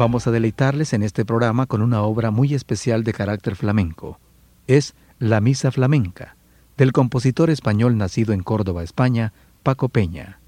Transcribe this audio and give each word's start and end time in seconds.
Vamos 0.00 0.26
a 0.26 0.30
deleitarles 0.30 0.94
en 0.94 1.02
este 1.02 1.26
programa 1.26 1.66
con 1.66 1.82
una 1.82 2.00
obra 2.00 2.30
muy 2.30 2.54
especial 2.54 3.04
de 3.04 3.12
carácter 3.12 3.54
flamenco. 3.54 4.18
Es 4.66 4.94
La 5.18 5.42
Misa 5.42 5.70
Flamenca, 5.70 6.36
del 6.78 6.92
compositor 6.92 7.50
español 7.50 7.98
nacido 7.98 8.32
en 8.32 8.42
Córdoba, 8.42 8.82
España, 8.82 9.34
Paco 9.62 9.90
Peña. 9.90 10.40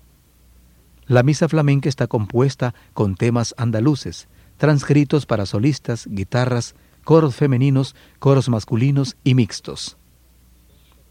La 1.05 1.23
Misa 1.23 1.51
Flamenca 1.51 1.91
está 1.91 2.07
compuesta 2.07 2.73
con 2.95 3.15
temas 3.15 3.55
andaluces, 3.59 4.27
transcritos 4.57 5.27
para 5.27 5.45
solistas, 5.45 6.07
guitarras, 6.09 6.75
coros 7.05 7.37
femeninos, 7.37 7.95
coros 8.21 8.49
masculinos 8.49 9.19
y 9.23 9.35
mixtos. 9.35 9.99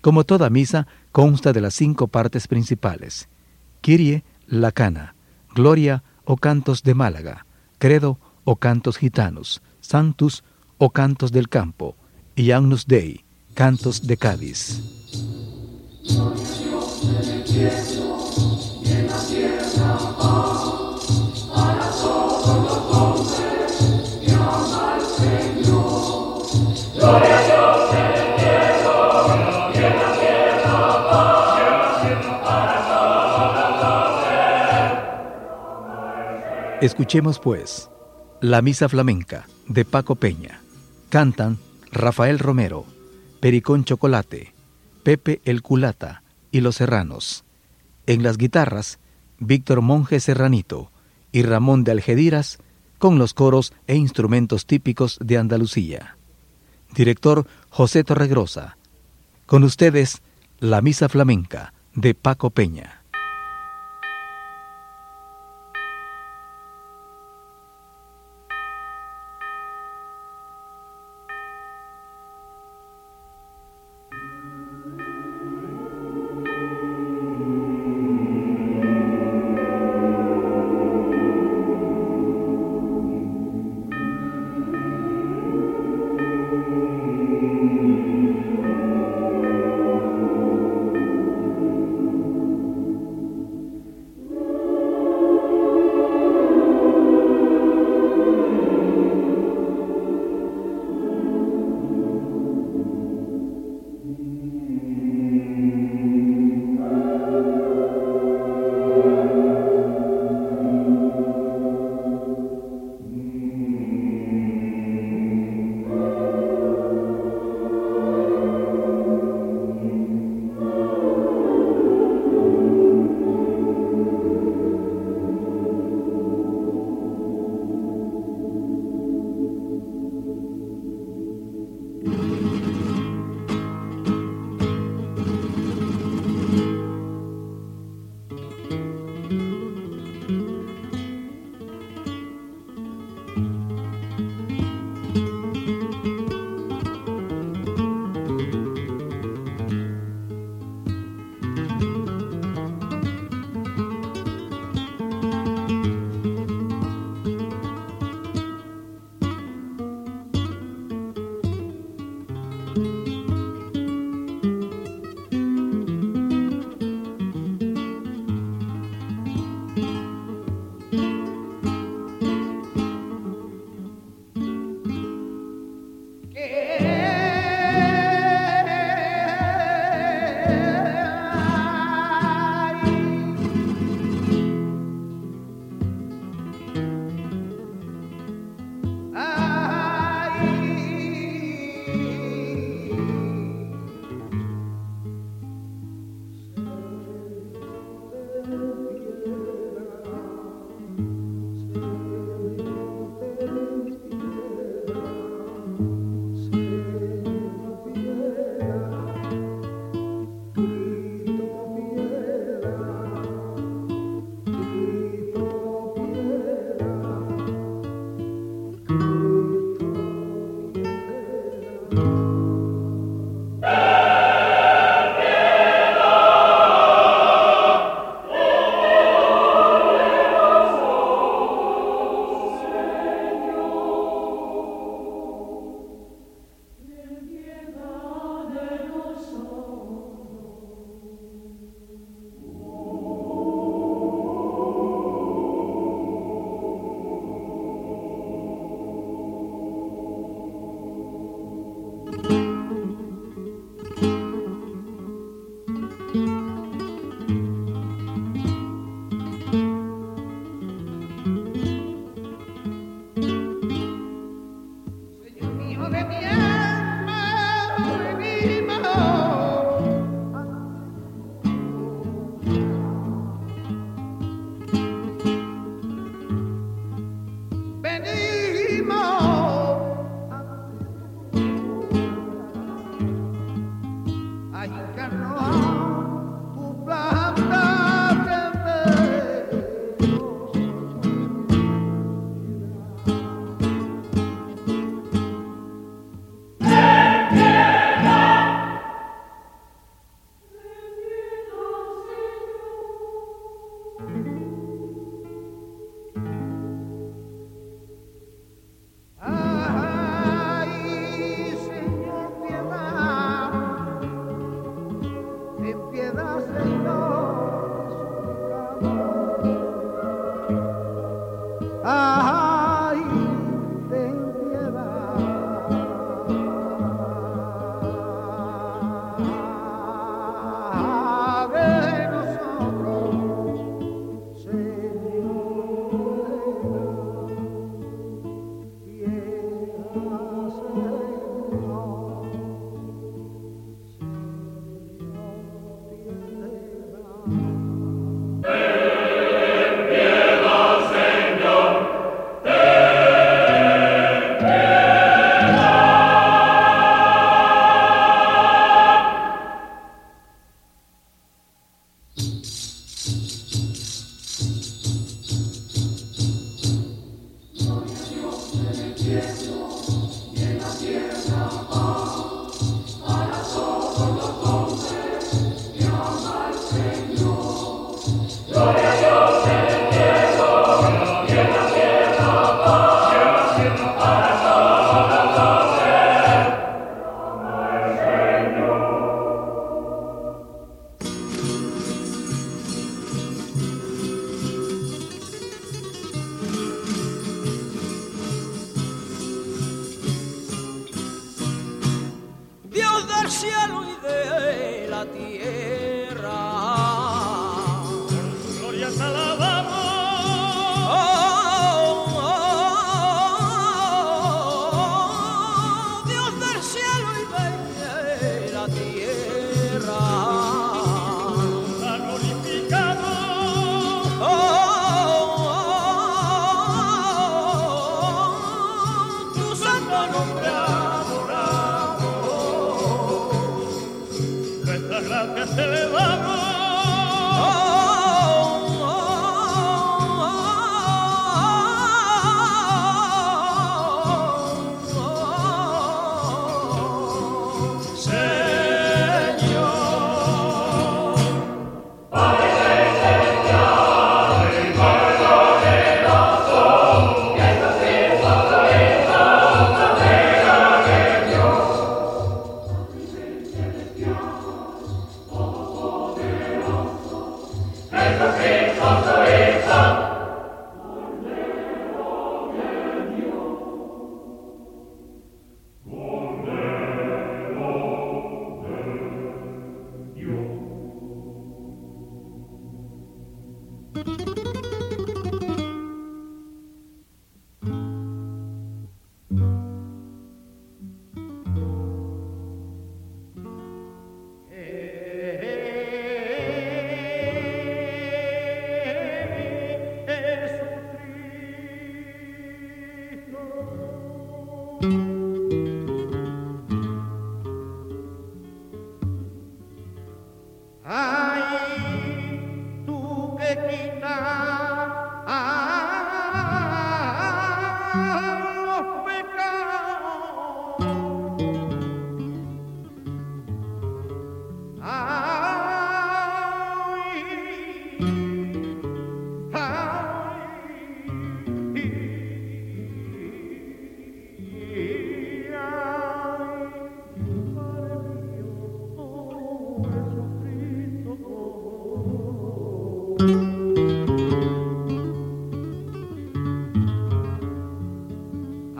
Como 0.01 0.23
toda 0.23 0.49
misa, 0.49 0.87
consta 1.11 1.53
de 1.53 1.61
las 1.61 1.75
cinco 1.75 2.07
partes 2.07 2.47
principales: 2.47 3.29
Kirie, 3.81 4.23
la 4.47 4.71
cana, 4.71 5.13
Gloria 5.53 6.03
o 6.25 6.37
cantos 6.37 6.81
de 6.81 6.95
Málaga, 6.95 7.45
Credo 7.77 8.19
o 8.43 8.55
cantos 8.55 8.97
gitanos, 8.97 9.61
Sanctus 9.81 10.43
o 10.77 10.89
cantos 10.89 11.31
del 11.31 11.49
campo, 11.49 11.95
y 12.35 12.51
Agnus 12.51 12.85
Dei, 12.87 13.23
cantos 13.53 14.07
de 14.07 14.17
Cádiz. 14.17 14.81
Escuchemos 36.81 37.37
pues 37.37 37.91
la 38.41 38.63
Misa 38.63 38.89
Flamenca 38.89 39.45
de 39.67 39.85
Paco 39.85 40.15
Peña. 40.15 40.61
Cantan 41.09 41.59
Rafael 41.91 42.39
Romero, 42.39 42.87
Pericón 43.39 43.83
Chocolate, 43.83 44.55
Pepe 45.03 45.41
el 45.45 45.61
Culata 45.61 46.23
y 46.51 46.61
Los 46.61 46.77
Serranos. 46.77 47.43
En 48.07 48.23
las 48.23 48.37
guitarras, 48.37 48.97
Víctor 49.37 49.81
Monje 49.81 50.19
Serranito 50.19 50.91
y 51.31 51.43
Ramón 51.43 51.83
de 51.83 51.91
Algediras 51.91 52.57
con 52.97 53.19
los 53.19 53.35
coros 53.35 53.73
e 53.85 53.95
instrumentos 53.95 54.65
típicos 54.65 55.19
de 55.21 55.37
Andalucía. 55.37 56.17
Director 56.95 57.45
José 57.69 58.03
Torregrosa. 58.03 58.75
Con 59.45 59.63
ustedes, 59.63 60.23
la 60.59 60.81
Misa 60.81 61.09
Flamenca 61.09 61.73
de 61.93 62.15
Paco 62.15 62.49
Peña. 62.49 63.00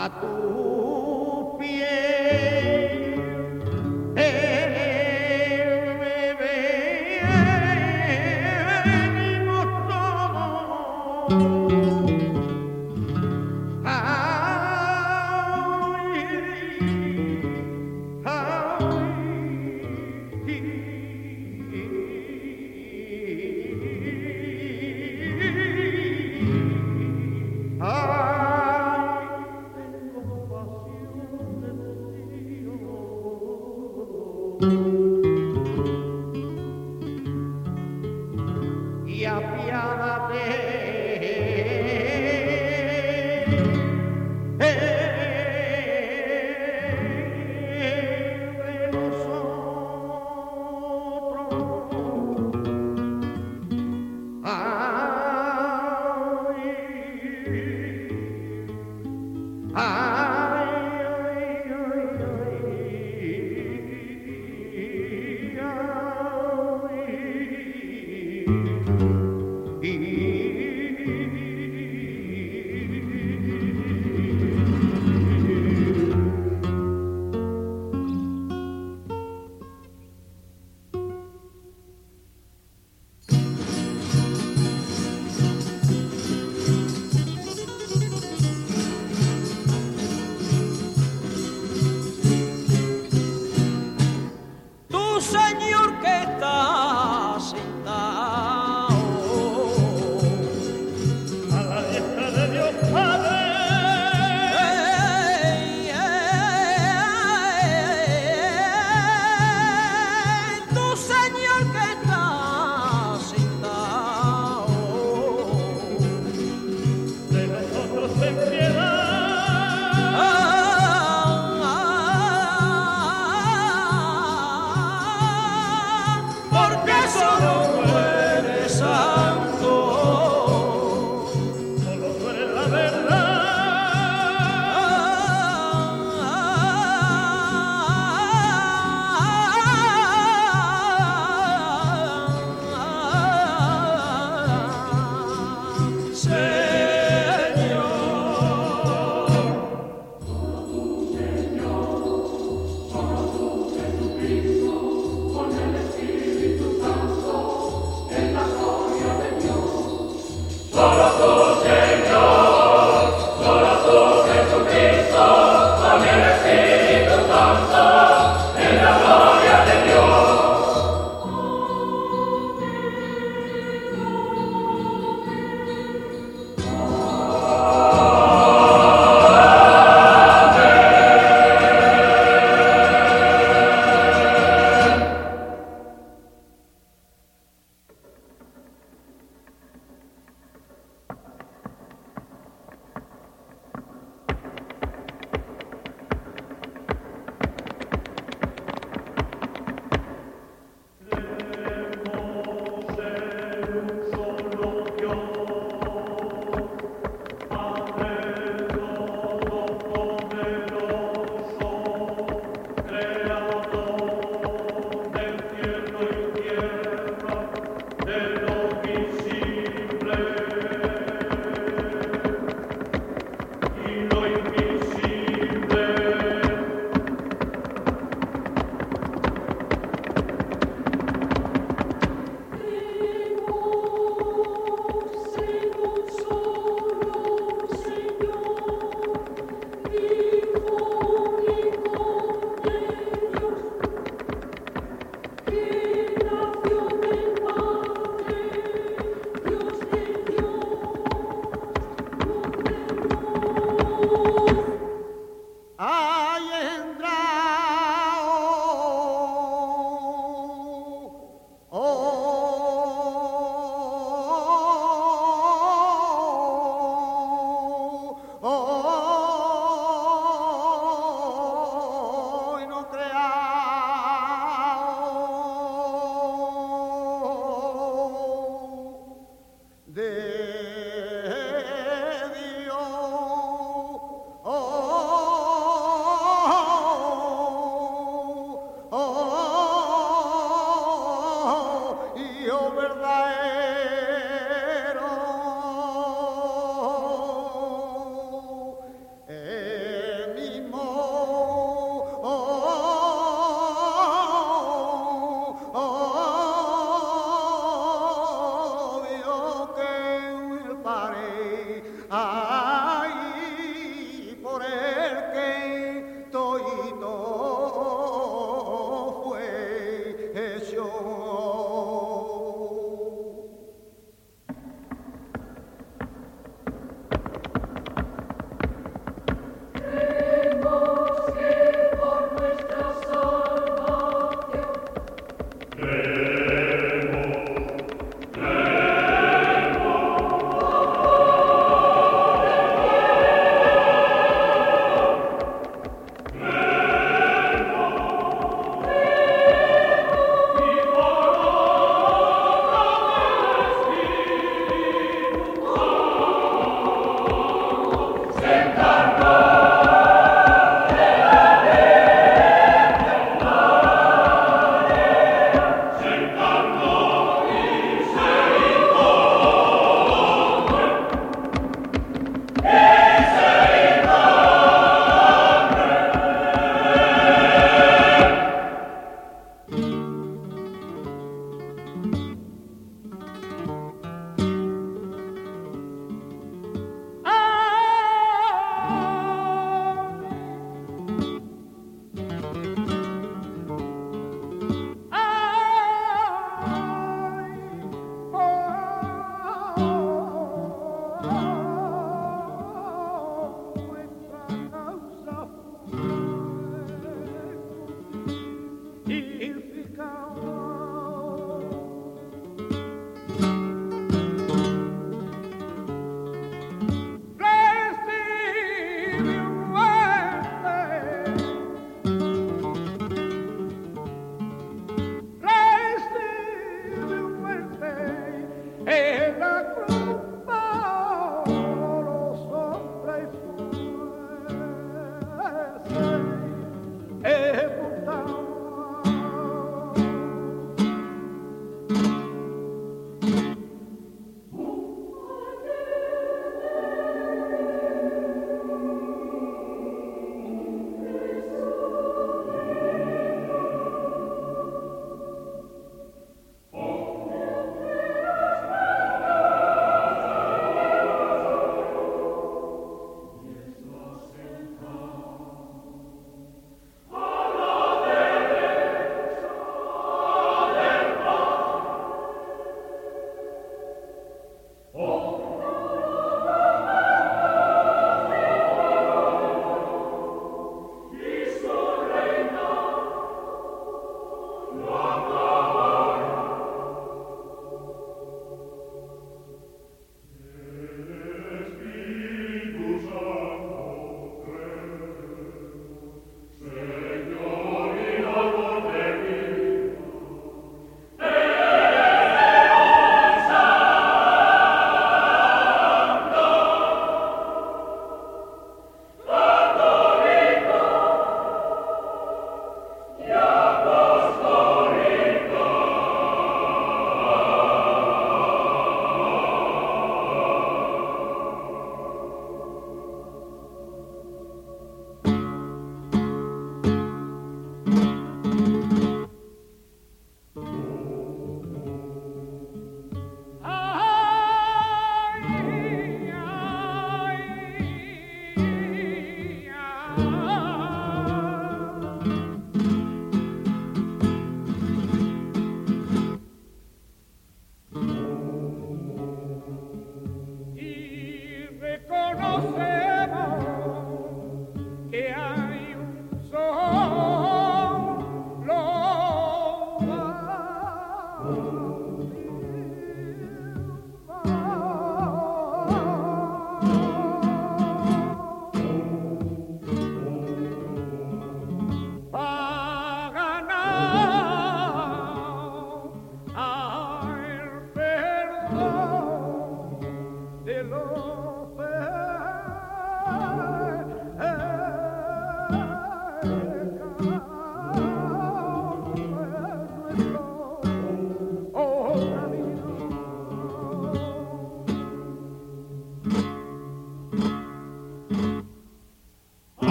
A 0.00 0.06
tu 0.08 1.58
pie 1.58 1.87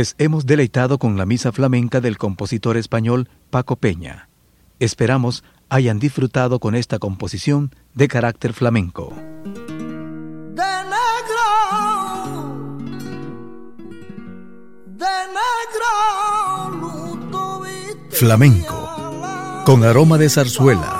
Les 0.00 0.14
hemos 0.16 0.46
deleitado 0.46 0.98
con 0.98 1.18
la 1.18 1.26
misa 1.26 1.52
flamenca 1.52 2.00
del 2.00 2.16
compositor 2.16 2.78
español 2.78 3.28
Paco 3.50 3.76
Peña. 3.76 4.30
Esperamos 4.78 5.44
hayan 5.68 5.98
disfrutado 5.98 6.58
con 6.58 6.74
esta 6.74 6.98
composición 6.98 7.74
de 7.92 8.08
carácter 8.08 8.54
flamenco. 8.54 9.12
Flamenco, 18.08 19.62
con 19.66 19.84
aroma 19.84 20.16
de 20.16 20.30
zarzuela 20.30 20.99